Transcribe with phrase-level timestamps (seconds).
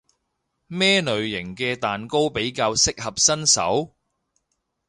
[0.65, 3.93] 咩類型嘅蛋糕比較適合新手？